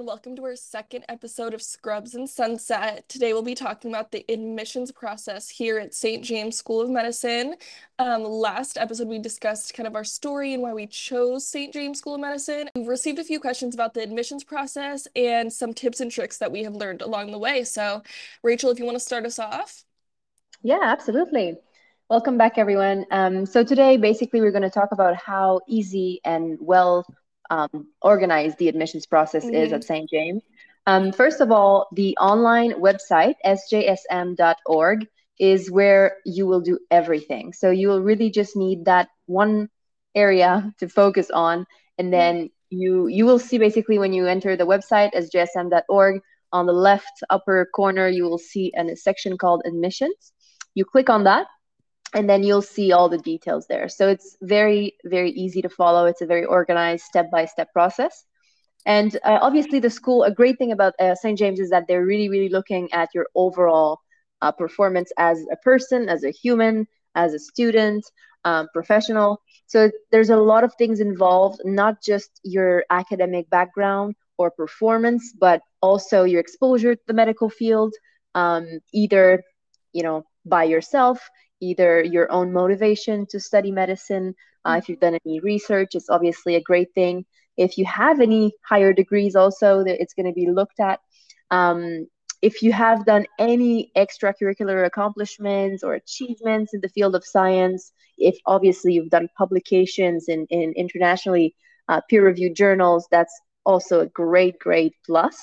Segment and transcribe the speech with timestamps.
[0.00, 0.14] everyone.
[0.14, 3.06] Welcome to our second episode of Scrubs and Sunset.
[3.08, 6.24] Today we'll be talking about the admissions process here at St.
[6.24, 7.54] James School of Medicine.
[7.98, 11.72] Um, last episode, we discussed kind of our story and why we chose St.
[11.72, 12.70] James School of Medicine.
[12.74, 16.52] We've received a few questions about the admissions process and some tips and tricks that
[16.52, 17.64] we have learned along the way.
[17.64, 18.02] So,
[18.42, 19.84] Rachel, if you want to start us off.
[20.62, 21.58] Yeah, absolutely.
[22.08, 23.04] Welcome back, everyone.
[23.10, 27.04] Um, so today, basically, we're going to talk about how easy and well
[27.50, 29.54] um, organized the admissions process mm-hmm.
[29.54, 30.08] is at St.
[30.08, 30.42] James.
[30.86, 35.06] Um, first of all, the online website, sjsm.org,
[35.38, 37.52] is where you will do everything.
[37.52, 39.68] So you will really just need that one
[40.14, 41.66] area to focus on.
[41.98, 46.20] And then you you will see basically when you enter the website, sjsm.org,
[46.52, 50.32] on the left upper corner, you will see a section called admissions.
[50.74, 51.46] You click on that
[52.14, 53.88] and then you'll see all the details there.
[53.88, 56.06] So it's very, very easy to follow.
[56.06, 58.24] It's a very organized step by step process.
[58.86, 61.38] And uh, obviously, the school, a great thing about uh, St.
[61.38, 64.00] James is that they're really, really looking at your overall
[64.42, 68.04] uh, performance as a person, as a human, as a student,
[68.44, 69.40] um, professional.
[69.66, 75.60] So there's a lot of things involved, not just your academic background or performance, but
[75.82, 77.94] also your exposure to the medical field,
[78.34, 79.42] um, either
[79.92, 81.28] you know by yourself
[81.60, 84.34] either your own motivation to study medicine.
[84.64, 87.24] Uh, if you've done any research, it's obviously a great thing.
[87.56, 91.00] If you have any higher degrees, also, it's going to be looked at.
[91.50, 92.06] Um,
[92.42, 98.38] if you have done any extracurricular accomplishments or achievements in the field of science, if
[98.46, 101.54] obviously you've done publications in, in internationally
[101.88, 105.36] uh, peer reviewed journals, that's also a great, great plus.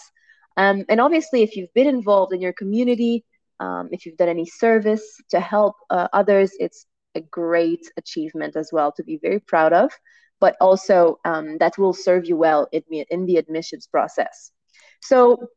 [0.55, 3.23] Um, and obviously, if you've been involved in your community,
[3.59, 8.69] um, if you've done any service to help uh, others, it's a great achievement as
[8.71, 9.91] well to be very proud of,
[10.39, 14.51] but also um, that will serve you well in, in the admissions process.
[15.01, 15.49] So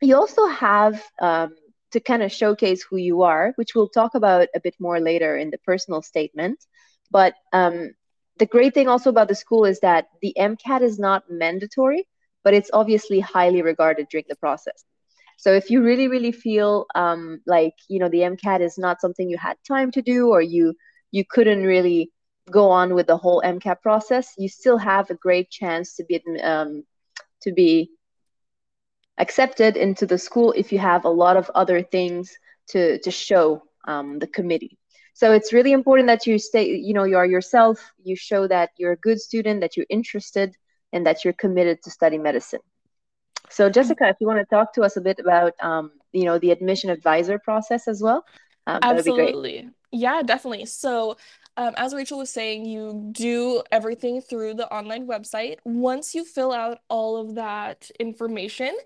[0.00, 1.54] you also have um,
[1.92, 5.36] to kind of showcase who you are, which we'll talk about a bit more later
[5.36, 6.64] in the personal statement.
[7.10, 7.94] But um,
[8.38, 12.06] the great thing also about the school is that the MCAT is not mandatory,
[12.44, 14.84] but it's obviously highly regarded during the process.
[15.38, 19.30] So if you really, really feel um, like you know the MCAT is not something
[19.30, 20.74] you had time to do, or you
[21.12, 22.10] you couldn't really
[22.50, 26.20] go on with the whole MCAT process, you still have a great chance to be
[26.42, 26.82] um,
[27.42, 27.90] to be
[29.18, 32.36] accepted into the school if you have a lot of other things
[32.70, 34.76] to to show um, the committee.
[35.14, 37.92] So it's really important that you stay, you know, you are yourself.
[38.04, 40.54] You show that you're a good student, that you're interested,
[40.92, 42.60] and that you're committed to study medicine.
[43.50, 46.38] So, Jessica, if you want to talk to us a bit about, um, you know,
[46.38, 48.24] the admission advisor process as well,
[48.66, 49.70] um, absolutely.
[49.90, 50.66] Yeah, definitely.
[50.66, 51.16] So,
[51.56, 55.56] um, as Rachel was saying, you do everything through the online website.
[55.64, 58.76] Once you fill out all of that information,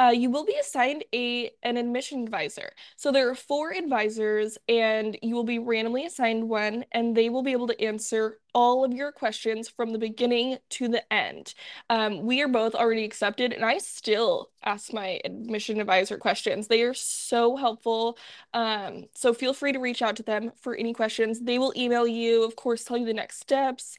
[0.00, 2.70] uh, you will be assigned a an admission advisor.
[2.96, 7.42] So there are four advisors, and you will be randomly assigned one, and they will
[7.42, 11.54] be able to answer all of your questions from the beginning to the end.
[11.90, 16.66] Um, we are both already accepted, and I still ask my admission advisor questions.
[16.66, 18.18] They are so helpful.
[18.54, 21.40] Um, so feel free to reach out to them for any questions.
[21.40, 23.96] They will email you, of course, tell you the next steps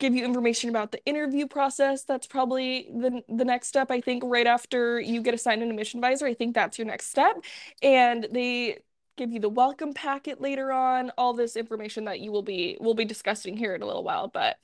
[0.00, 2.02] give you information about the interview process.
[2.02, 3.90] That's probably the the next step.
[3.90, 7.10] I think right after you get assigned an admission advisor, I think that's your next
[7.10, 7.36] step.
[7.82, 8.78] And they
[9.16, 12.94] give you the welcome packet later on, all this information that you will be will
[12.94, 14.28] be discussing here in a little while.
[14.28, 14.56] But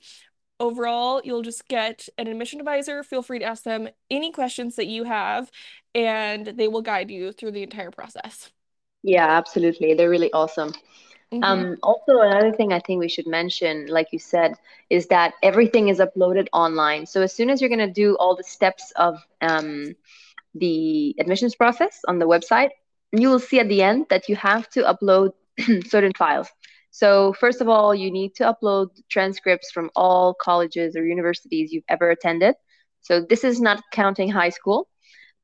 [0.59, 3.03] overall, you'll just get an admission advisor.
[3.03, 5.51] Feel free to ask them any questions that you have,
[5.93, 8.51] and they will guide you through the entire process.
[9.03, 9.93] Yeah, absolutely.
[9.93, 10.73] They're really awesome.
[11.33, 11.43] Mm-hmm.
[11.43, 14.53] Um, also, another thing I think we should mention, like you said,
[14.89, 17.05] is that everything is uploaded online.
[17.05, 19.93] So as soon as you're going to do all the steps of um,
[20.55, 22.69] the admissions process on the website,
[23.11, 25.31] you will see at the end that you have to upload
[25.87, 26.49] certain files.
[26.91, 31.83] So first of all, you need to upload transcripts from all colleges or universities you've
[31.89, 32.55] ever attended.
[33.01, 34.87] So this is not counting high school.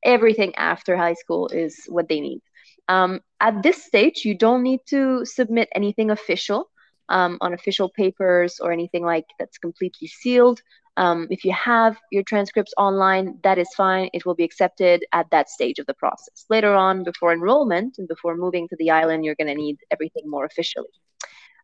[0.04, 2.40] Everything after high school is what they need.
[2.88, 6.70] Um, at this stage, you don't need to submit anything official
[7.08, 10.60] um, on official papers or anything like that's completely sealed.
[10.96, 14.10] Um, if you have your transcripts online, that is fine.
[14.12, 16.44] It will be accepted at that stage of the process.
[16.48, 20.22] Later on, before enrollment and before moving to the island, you're going to need everything
[20.26, 20.88] more officially.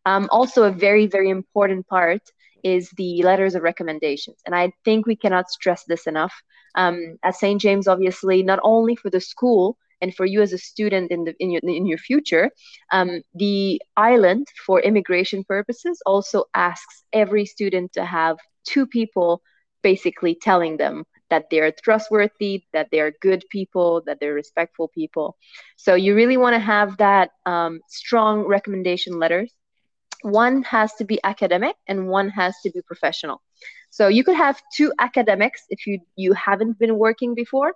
[0.05, 2.21] Um, also, a very, very important part
[2.63, 4.37] is the letters of recommendations.
[4.45, 6.33] And I think we cannot stress this enough.
[6.75, 7.59] Um, at St.
[7.59, 11.35] James, obviously, not only for the school and for you as a student in, the,
[11.39, 12.49] in, your, in your future,
[12.91, 19.41] um, the island, for immigration purposes, also asks every student to have two people
[19.81, 25.37] basically telling them that they're trustworthy, that they're good people, that they're respectful people.
[25.77, 29.51] So you really want to have that um, strong recommendation letters.
[30.23, 33.41] One has to be academic and one has to be professional.
[33.89, 37.73] So you could have two academics if you you haven't been working before,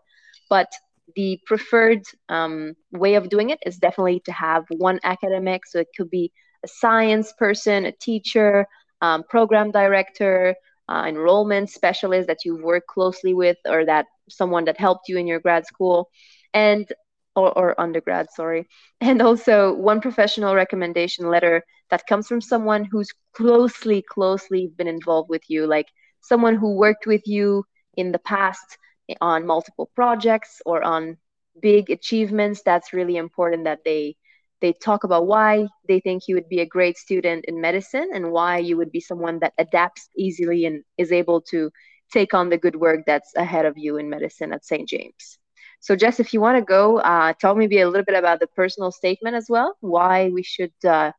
[0.50, 0.71] but
[1.16, 5.66] the preferred um, way of doing it is definitely to have one academic.
[5.66, 6.32] So it could be
[6.64, 8.68] a science person, a teacher,
[9.02, 10.56] um, program director,
[10.90, 15.28] uh, enrollment specialist that you've worked closely with, or that someone that helped you in
[15.28, 16.10] your grad school,
[16.54, 16.92] and
[17.36, 18.68] or, or undergrad, sorry,
[19.02, 25.30] and also one professional recommendation letter that comes from someone who's closely, closely been involved
[25.30, 25.88] with you, like
[26.22, 27.64] someone who worked with you
[27.96, 28.78] in the past
[29.22, 31.18] on multiple projects or on
[31.62, 32.62] big achievements.
[32.63, 34.16] That's really important that they
[34.62, 38.31] they talk about why they think you would be a great student in medicine and
[38.31, 41.69] why you would be someone that adapts easily and is able to
[42.12, 44.88] take on the good work that's ahead of you in medicine at St.
[44.88, 45.38] James.
[45.81, 48.48] So, Jess, if you want to go, uh, tell maybe a little bit about the
[48.48, 51.12] personal statement as well, why we should uh,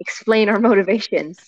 [0.00, 1.38] explain our motivations.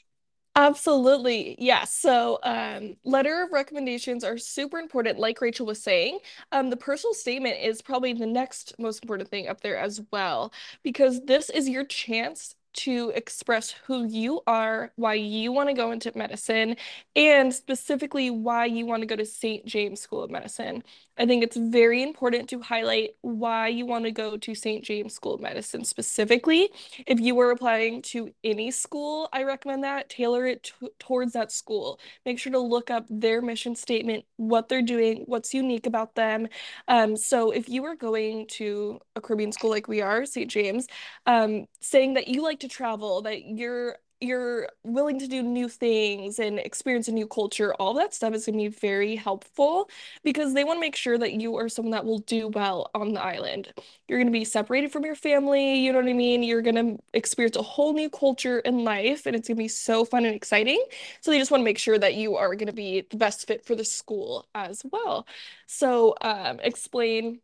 [0.59, 1.55] Absolutely.
[1.59, 1.85] Yeah.
[1.85, 6.21] So, um, letter of recommendations are super important, like Rachel was saying.
[6.51, 10.53] Um, the personal statement is probably the next most important thing up there as well,
[10.83, 15.91] because this is your chance to express who you are, why you want to go
[15.91, 16.77] into medicine,
[17.15, 19.65] and specifically why you want to go to St.
[19.67, 20.83] James School of Medicine.
[21.19, 24.85] I think it's very important to highlight why you want to go to St.
[24.85, 26.71] James School of Medicine specifically.
[27.07, 30.11] If you were applying to any school, I recommend that.
[30.11, 31.99] Tailor it towards that school.
[32.27, 36.49] Make sure to look up their mission statement, what they're doing, what's unique about them.
[36.89, 40.51] Um, so if you were going to a Caribbean school like we are, St.
[40.51, 40.87] James,
[41.27, 46.39] um, saying that you like to travel, that you're you're willing to do new things
[46.39, 49.91] and experience a new culture, all that stuff is going to be very helpful
[50.25, 53.13] because they want to make sure that you are someone that will do well on
[53.13, 53.73] the island.
[54.09, 56.43] You're going to be separated from your family, you know what I mean?
[56.43, 59.69] You're going to experience a whole new culture in life and it's going to be
[59.69, 60.83] so fun and exciting.
[61.21, 63.47] So they just want to make sure that you are going to be the best
[63.47, 65.27] fit for the school as well.
[65.67, 67.41] So um, explain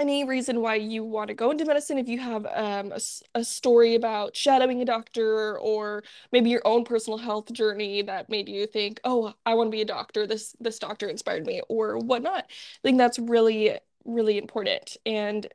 [0.00, 3.00] any reason why you want to go into medicine if you have um, a,
[3.34, 6.02] a story about shadowing a doctor or
[6.32, 9.82] maybe your own personal health journey that made you think oh i want to be
[9.82, 10.26] a doctor.
[10.26, 12.44] This this doctor inspired me or whatnot.
[12.48, 14.96] I think that's really really important.
[15.06, 15.46] And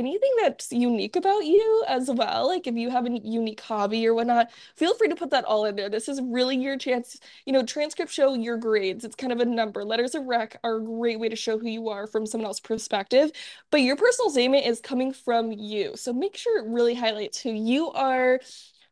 [0.00, 2.48] anything that's unique about you as well.
[2.48, 5.64] Like if you have a unique hobby or whatnot, feel free to put that all
[5.66, 5.88] in there.
[5.88, 7.18] This is really your chance.
[7.46, 9.04] You know, transcripts show your grades.
[9.04, 9.84] It's kind of a number.
[9.84, 12.60] Letters of rec are a great way to show who you are from someone else's
[12.60, 13.30] perspective,
[13.70, 15.92] but your personal statement is coming from you.
[15.96, 18.40] So make sure it really highlights who you are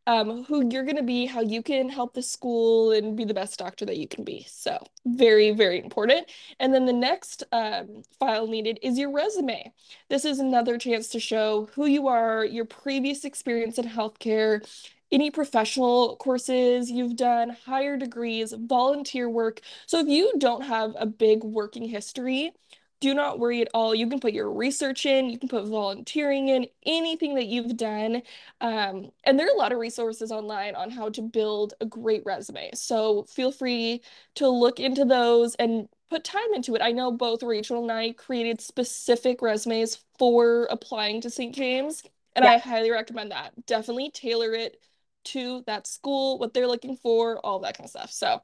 [0.08, 3.34] um, who you're going to be, how you can help the school and be the
[3.34, 4.46] best doctor that you can be.
[4.48, 6.30] So, very, very important.
[6.58, 9.70] And then the next um, file needed is your resume.
[10.08, 14.66] This is another chance to show who you are, your previous experience in healthcare,
[15.12, 19.60] any professional courses you've done, higher degrees, volunteer work.
[19.84, 22.52] So, if you don't have a big working history,
[23.00, 23.94] do not worry at all.
[23.94, 28.22] You can put your research in, you can put volunteering in, anything that you've done.
[28.60, 32.22] Um, and there are a lot of resources online on how to build a great
[32.24, 32.70] resume.
[32.74, 34.02] So feel free
[34.36, 36.82] to look into those and put time into it.
[36.82, 41.54] I know both Rachel and I created specific resumes for applying to St.
[41.54, 42.02] James,
[42.34, 42.52] and yeah.
[42.52, 43.52] I highly recommend that.
[43.66, 44.80] Definitely tailor it
[45.24, 48.10] to that school, what they're looking for, all that kind of stuff.
[48.10, 48.40] So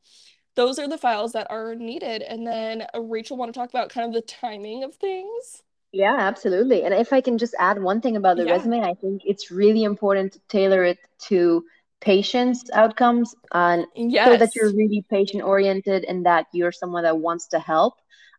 [0.56, 2.22] those are the files that are needed.
[2.22, 5.62] And then uh, Rachel want to talk about kind of the timing of things.
[5.92, 6.82] Yeah, absolutely.
[6.82, 8.52] And if I can just add one thing about the yeah.
[8.52, 11.64] resume, I think it's really important to tailor it to
[12.00, 14.28] patients' outcomes and yes.
[14.28, 17.94] so that you're really patient oriented and that you're someone that wants to help.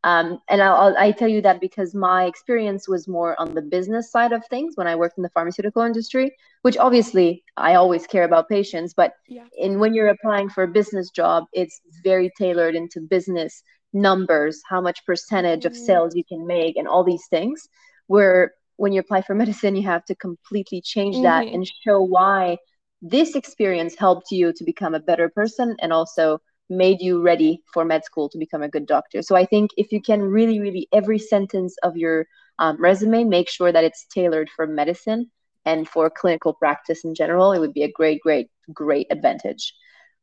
[0.06, 4.12] Um, and I'll, I'll, tell you that because my experience was more on the business
[4.12, 6.32] side of things when I worked in the pharmaceutical industry,
[6.62, 8.94] which obviously I always care about patients.
[8.94, 9.46] But yeah.
[9.58, 14.80] in when you're applying for a business job, it's very tailored into business numbers, how
[14.80, 15.70] much percentage mm-hmm.
[15.70, 17.68] of sales you can make, and all these things.
[18.06, 21.56] Where when you apply for medicine, you have to completely change that mm-hmm.
[21.56, 22.60] and show why
[23.02, 27.86] this experience helped you to become a better person and also made you ready for
[27.86, 29.22] med school to become a good doctor.
[29.22, 32.28] So I think if you can really, really every sentence of your
[32.60, 35.30] um, resume, make sure that it's tailored for medicine
[35.66, 39.74] and for clinical practice in general, it would be a great, great, great advantage.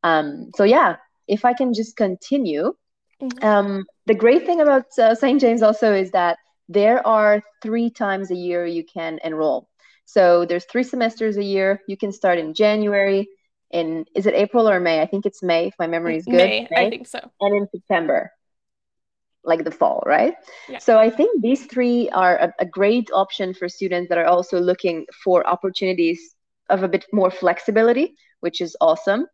[0.02, 0.96] Um, so yeah,
[1.28, 2.74] if I can just continue,
[3.20, 3.44] mm-hmm.
[3.44, 5.40] um, the great thing about uh, St.
[5.40, 9.68] James also is that there are three times a year you can enroll.
[10.04, 11.80] So there's three semesters a year.
[11.86, 13.28] You can start in January,
[13.72, 15.00] in is it April or May?
[15.00, 16.34] I think it's May if my memory is good.
[16.34, 17.20] May, May, I think so.
[17.40, 18.30] And in September.
[19.44, 20.34] like the fall, right?
[20.68, 20.78] Yeah.
[20.78, 24.60] So I think these three are a, a great option for students that are also
[24.60, 26.34] looking for opportunities
[26.70, 29.26] of a bit more flexibility, which is awesome.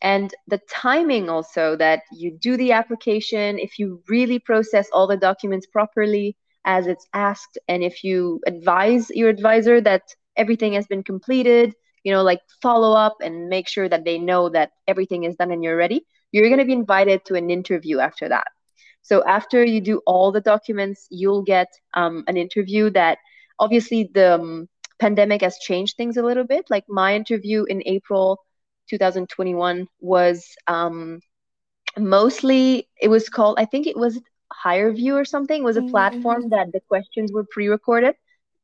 [0.00, 5.16] And the timing also that you do the application, if you really process all the
[5.16, 10.02] documents properly as it's asked, and if you advise your advisor that
[10.36, 11.74] everything has been completed,
[12.08, 15.50] you know, like follow up and make sure that they know that everything is done
[15.50, 18.46] and you're ready, you're going to be invited to an interview after that.
[19.02, 23.18] So after you do all the documents, you'll get um, an interview that
[23.58, 26.64] obviously the um, pandemic has changed things a little bit.
[26.70, 28.38] Like my interview in April
[28.88, 31.20] 2021 was um,
[31.98, 34.18] mostly, it was called, I think it was
[34.64, 35.90] HireVue or something, it was a mm-hmm.
[35.90, 38.14] platform that the questions were pre recorded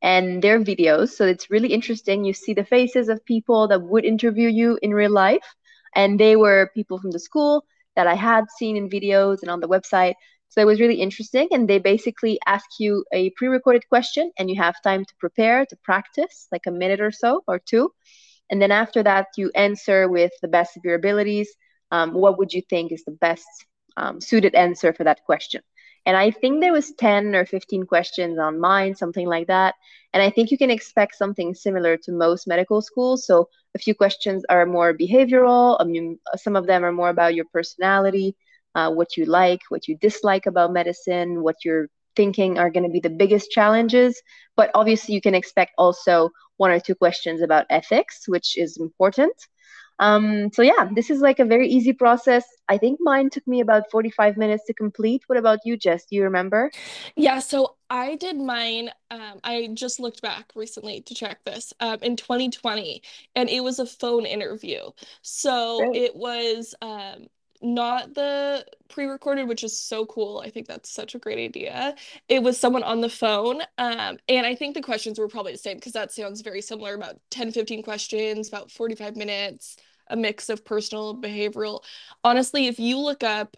[0.05, 1.13] and their videos.
[1.13, 2.25] So it's really interesting.
[2.25, 5.47] You see the faces of people that would interview you in real life.
[5.97, 7.65] And they were people from the school
[7.97, 10.15] that I had seen in videos and on the website.
[10.51, 11.49] So it was really interesting.
[11.53, 15.65] And they basically ask you a pre recorded question, and you have time to prepare,
[15.65, 17.91] to practice, like a minute or so or two.
[18.51, 21.49] And then after that, you answer with the best of your abilities.
[21.91, 23.47] Um, what would you think is the best
[23.97, 25.63] um, suited answer for that question?
[26.07, 29.75] And I think there was 10 or 15 questions on mine, something like that.
[30.13, 33.27] And I think you can expect something similar to most medical schools.
[33.27, 35.77] So a few questions are more behavioral.
[35.81, 38.37] I mean, some of them are more about your personality,
[38.75, 42.93] uh, what you like, what you dislike about medicine, what you're thinking are going to
[42.93, 44.21] be the biggest challenges.
[44.57, 49.35] But obviously, you can expect also one or two questions about ethics, which is important.
[49.99, 52.45] Um, so yeah, this is like a very easy process.
[52.69, 55.23] I think mine took me about 45 minutes to complete.
[55.27, 56.05] What about you, Jess?
[56.07, 56.71] Do you remember?
[57.17, 58.91] Yeah, so I did mine.
[59.11, 63.03] Um, I just looked back recently to check this um, in 2020,
[63.37, 64.81] and it was a phone interview.
[65.23, 66.03] So Great.
[66.03, 67.29] it was um,
[67.65, 70.43] not the pre-recorded which is so cool.
[70.45, 71.95] I think that's such a great idea.
[72.29, 75.59] It was someone on the phone um, and i think the questions were probably the
[75.59, 79.77] same because that sounds very similar about 10 15 questions about 45 minutes
[80.09, 81.83] a mix of personal behavioral.
[82.23, 83.57] Honestly if you look up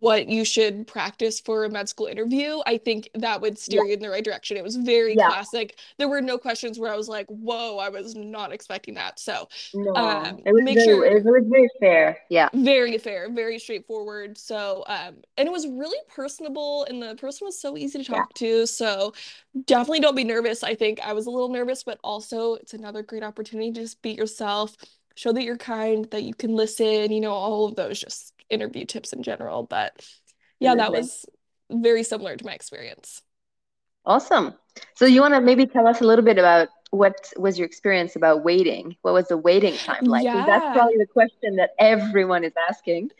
[0.00, 3.88] what you should practice for a med school interview, I think that would steer yeah.
[3.88, 4.56] you in the right direction.
[4.56, 5.28] It was very yeah.
[5.28, 5.78] classic.
[5.98, 9.48] There were no questions where I was like, "Whoa, I was not expecting that." So,
[9.74, 12.18] no, um, it was make very, sure it was very fair.
[12.28, 14.36] Yeah, very fair, very straightforward.
[14.36, 18.30] So, um, and it was really personable, and the person was so easy to talk
[18.40, 18.48] yeah.
[18.48, 18.66] to.
[18.66, 19.14] So,
[19.66, 20.64] definitely don't be nervous.
[20.64, 24.02] I think I was a little nervous, but also it's another great opportunity to just
[24.02, 24.76] be yourself,
[25.14, 27.12] show that you're kind, that you can listen.
[27.12, 29.62] You know, all of those just interview tips in general.
[29.62, 29.92] But
[30.60, 31.26] yeah, that was
[31.70, 33.22] very similar to my experience.
[34.04, 34.54] Awesome.
[34.94, 38.16] So you want to maybe tell us a little bit about what was your experience
[38.16, 38.96] about waiting?
[39.02, 40.24] What was the waiting time like?
[40.24, 40.46] Yeah.
[40.46, 43.10] That's probably the question that everyone is asking.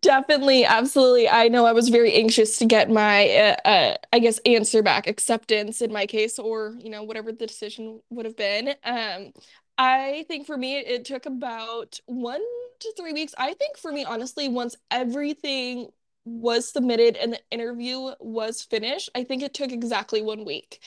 [0.00, 1.28] Definitely, absolutely.
[1.28, 5.06] I know I was very anxious to get my, uh, uh, I guess, answer back,
[5.06, 8.74] acceptance in my case, or you know, whatever the decision would have been.
[8.82, 9.32] Um,
[9.76, 12.42] I think for me, it took about one
[12.80, 13.34] to three weeks.
[13.38, 15.90] I think for me, honestly, once everything
[16.24, 20.80] was submitted and the interview was finished, I think it took exactly one week.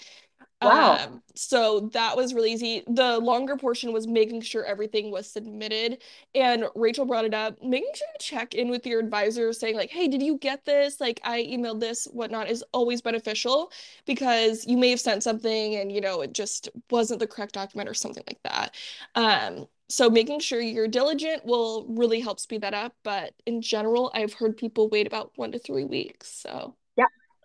[0.62, 0.94] Wow.
[0.96, 2.84] Um, so that was really easy.
[2.88, 6.02] The longer portion was making sure everything was submitted.
[6.34, 9.92] And Rachel brought it up, making sure to check in with your advisor, saying, like,
[9.92, 11.00] hey, did you get this?
[11.00, 13.72] Like, I emailed this, whatnot, is always beneficial
[14.08, 17.88] because you may have sent something and, you know, it just wasn't the correct document
[17.88, 18.74] or something like that.
[19.14, 22.96] Um, so making sure you're diligent will really help speed that up.
[23.04, 26.30] But in general, I've heard people wait about one to three weeks.
[26.30, 26.76] So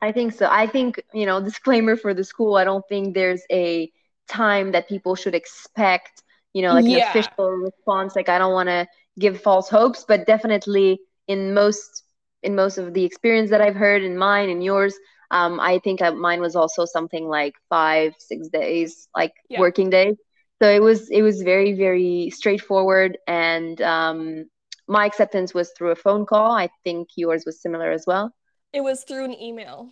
[0.02, 0.48] I think so.
[0.50, 3.90] I think, you know, disclaimer for the school, I don't think there's a
[4.28, 7.10] time that people should expect, you know, like yeah.
[7.12, 8.16] an official response.
[8.16, 8.88] Like I don't want to
[9.20, 12.02] give false hopes, but definitely in most
[12.42, 14.96] in most of the experience that I've heard in mine and yours,
[15.30, 19.60] um, I think I, mine was also something like five, six days, like yeah.
[19.60, 20.16] working days.
[20.60, 24.46] So it was it was very very straightforward, and um,
[24.88, 26.50] my acceptance was through a phone call.
[26.50, 28.32] I think yours was similar as well.
[28.72, 29.90] It was through an email.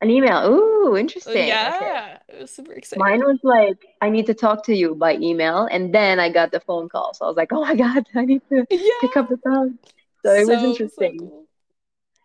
[0.00, 0.46] An email.
[0.46, 1.46] Ooh, interesting.
[1.46, 2.36] Yeah, okay.
[2.36, 3.04] it was super exciting.
[3.04, 6.50] Mine was like, I need to talk to you by email, and then I got
[6.50, 7.14] the phone call.
[7.14, 8.90] So I was like, oh my god, I need to yeah.
[9.00, 9.78] pick up the phone.
[10.24, 11.18] So it so, was interesting.
[11.20, 11.46] So cool.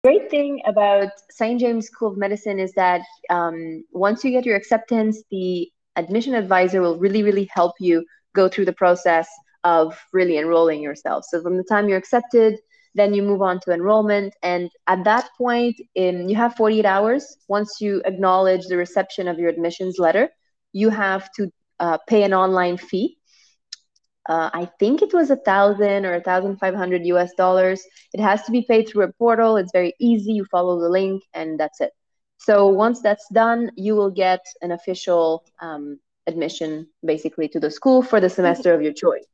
[0.03, 1.59] Great thing about St.
[1.59, 6.81] James School of Medicine is that um, once you get your acceptance, the admission advisor
[6.81, 9.27] will really, really help you go through the process
[9.63, 11.25] of really enrolling yourself.
[11.25, 12.57] So from the time you're accepted
[12.97, 14.35] then you move on to enrollment.
[14.43, 17.37] And at that point, in, you have 48 hours.
[17.47, 20.29] Once you acknowledge the reception of your admissions letter,
[20.73, 23.17] you have to uh, pay an online fee.
[24.29, 27.81] uh, I think it was a thousand or a thousand five hundred US dollars.
[28.13, 29.57] It has to be paid through a portal.
[29.57, 30.33] It's very easy.
[30.33, 31.91] You follow the link, and that's it.
[32.37, 38.01] So once that's done, you will get an official um, admission basically to the school
[38.01, 39.25] for the semester of your choice.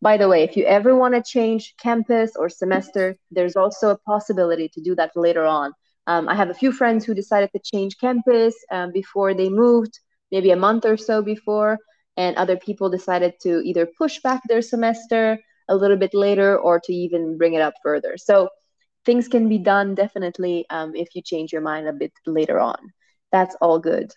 [0.00, 3.98] By the way, if you ever want to change campus or semester, there's also a
[3.98, 5.72] possibility to do that later on.
[6.06, 9.98] Um, I have a few friends who decided to change campus um, before they moved,
[10.30, 11.78] maybe a month or so before,
[12.16, 16.78] and other people decided to either push back their semester a little bit later or
[16.80, 18.16] to even bring it up further.
[18.18, 18.50] So
[19.06, 22.76] things can be done definitely um, if you change your mind a bit later on.
[23.32, 24.12] That's all good.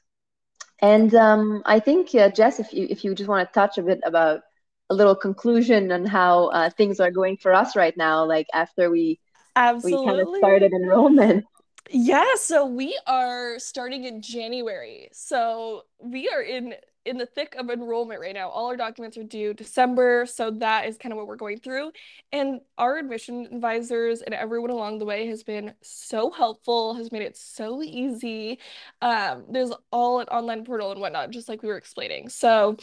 [0.79, 3.81] And um, I think, uh, Jess, if you if you just want to touch a
[3.81, 4.41] bit about
[4.89, 8.89] a little conclusion on how uh, things are going for us right now, like after
[8.89, 9.20] we
[9.56, 10.06] Absolutely.
[10.06, 11.46] we kind of started enrollment.
[11.89, 15.10] Yeah, so we are starting in January.
[15.13, 16.75] So we are in
[17.07, 18.49] in the thick of enrollment right now.
[18.49, 21.91] All our documents are due December, so that is kind of what we're going through.
[22.31, 27.21] And our admission advisors and everyone along the way has been so helpful, has made
[27.21, 28.59] it so easy.
[29.01, 32.29] Um, there's all an online portal and whatnot, just like we were explaining.
[32.29, 32.77] So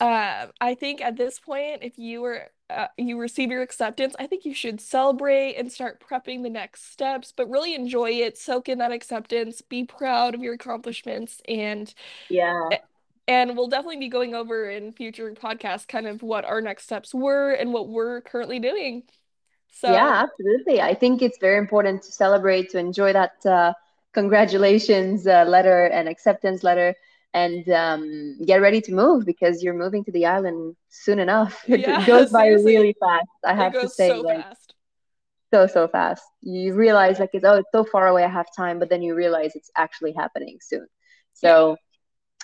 [0.00, 4.26] uh, I think at this point, if you were uh, you receive your acceptance, I
[4.26, 8.68] think you should celebrate and start prepping the next steps, but really enjoy it, soak
[8.68, 11.94] in that acceptance, be proud of your accomplishments, and
[12.28, 12.78] yeah
[13.28, 17.14] and we'll definitely be going over in future podcasts kind of what our next steps
[17.14, 19.02] were and what we're currently doing.
[19.72, 20.80] So yeah, absolutely.
[20.80, 23.74] I think it's very important to celebrate, to enjoy that uh,
[24.12, 26.94] congratulations uh, letter and acceptance letter,
[27.34, 31.62] and um, get ready to move because you're moving to the island soon enough.
[31.68, 33.26] Yeah, it goes by really fast.
[33.44, 34.74] I have to say, so like fast.
[35.52, 36.22] so so fast.
[36.40, 38.24] You realize like it's oh it's so far away.
[38.24, 40.86] I have time, but then you realize it's actually happening soon.
[41.34, 41.76] So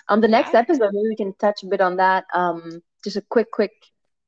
[0.09, 2.25] on the next episode, maybe we can touch a bit on that.
[2.33, 3.71] Um, just a quick, quick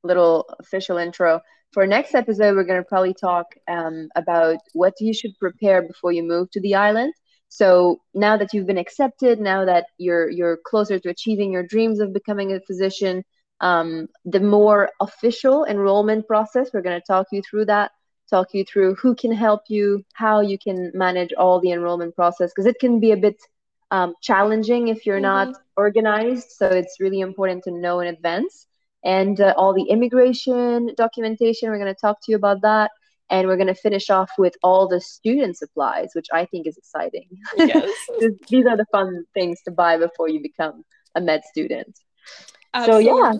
[0.02, 1.40] little official intro.
[1.72, 6.12] For next episode, we're going to probably talk um, about what you should prepare before
[6.12, 7.12] you move to the island.
[7.48, 12.00] So now that you've been accepted, now that you're you're closer to achieving your dreams
[12.00, 13.24] of becoming a physician,
[13.60, 17.92] um, the more official enrollment process, we're going to talk you through that,
[18.30, 22.50] talk you through who can help you, how you can manage all the enrollment process,
[22.50, 23.36] because it can be a bit
[23.90, 25.22] um, challenging if you're Mhm.
[25.22, 26.50] not organized.
[26.50, 28.66] So it's really important to know in advance.
[29.04, 32.90] And uh, all the immigration documentation, we're going to talk to you about that.
[33.28, 36.76] And we're going to finish off with all the student supplies, which I think is
[36.76, 37.28] exciting.
[37.56, 37.90] Yes.
[38.48, 40.84] These are the fun things to buy before you become
[41.16, 41.98] a med student.
[42.86, 43.32] So, yeah.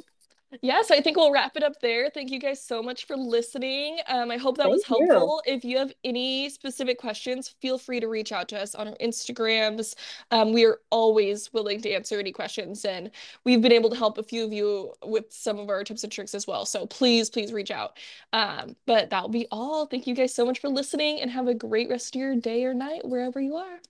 [0.62, 2.08] So I think we'll wrap it up there.
[2.08, 3.98] Thank you guys so much for listening.
[4.06, 5.08] Um, I hope that was Thank you.
[5.08, 5.42] helpful.
[5.44, 8.94] If you have any specific questions, feel free to reach out to us on our
[8.96, 9.94] Instagrams.
[10.30, 13.10] Um, we are always willing to answer any questions, and
[13.44, 16.12] we've been able to help a few of you with some of our tips and
[16.12, 16.64] tricks as well.
[16.64, 17.98] So please, please reach out.
[18.32, 19.86] Um, but that'll be all.
[19.86, 22.64] Thank you guys so much for listening, and have a great rest of your day
[22.64, 23.80] or night wherever you are.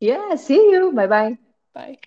[0.00, 0.92] Yeah, see you.
[0.92, 1.38] Bye bye.
[1.74, 1.98] Bye.